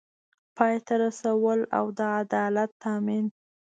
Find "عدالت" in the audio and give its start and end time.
2.19-2.71